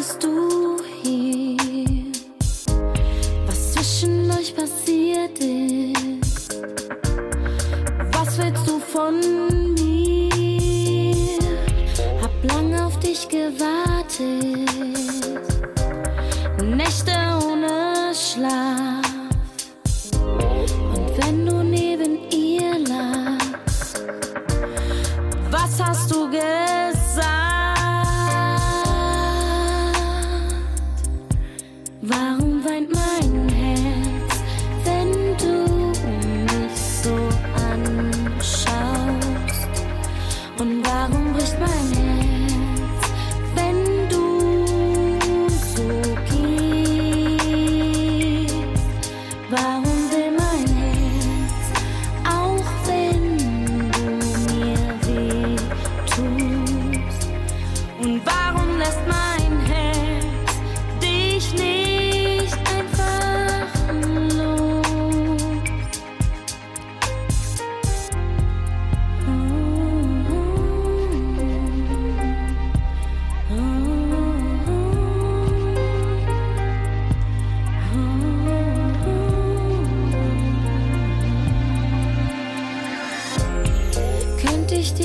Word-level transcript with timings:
bist 0.00 0.22
du 0.22 0.78
hier. 1.02 1.58
Was 3.46 3.72
zwischen 3.72 4.30
euch 4.30 4.56
passiert 4.56 5.38
ist, 5.38 6.56
was 8.10 8.38
willst 8.38 8.66
du 8.66 8.78
von 8.78 9.20
mir? 9.74 11.38
Hab 12.22 12.32
lang 12.44 12.80
auf 12.80 12.98
dich 13.00 13.28
gewartet, 13.28 14.70
Nächte 16.64 17.12
ohne 17.46 18.14
Schlaf. 18.14 19.04
Und 20.94 21.08
wenn 21.18 21.44
du 21.44 21.62
neben 21.62 22.30
ihr 22.30 22.78
lagst, 22.88 24.02
was 25.50 25.82
hast 25.82 26.10
du? 26.10 26.19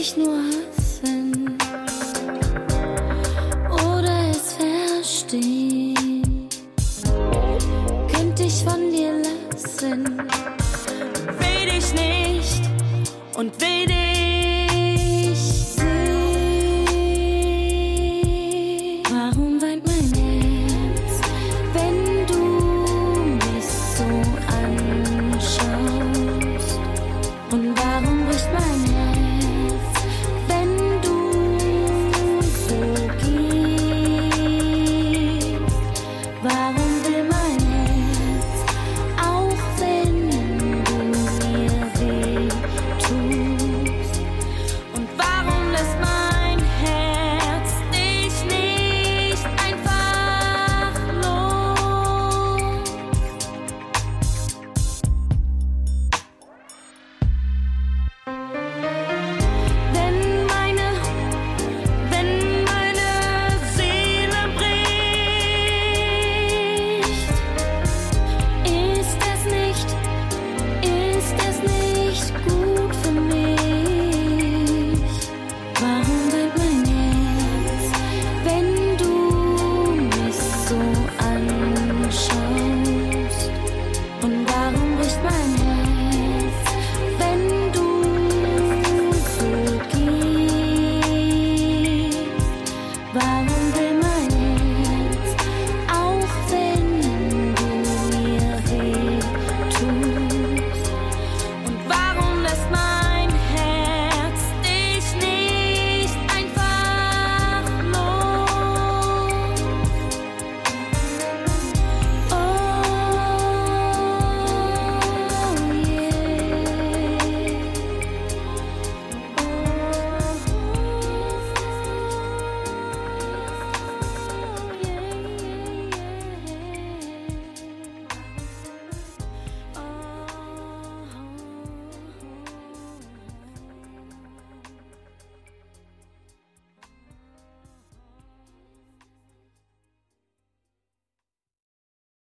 Dich 0.06 0.17
nur 0.17 0.38
hassen 0.38 1.58
oder 3.72 4.30
es 4.30 4.53
verstehen? 4.53 6.47
Könnte 8.12 8.44
ich 8.44 8.64
von 8.64 8.92
dir 8.92 9.14
lassen? 9.14 10.06
Will 11.39 11.66
dich 11.72 11.94
nicht 11.94 12.62
und 13.36 13.59
will 13.59 13.86
dich 13.88 14.05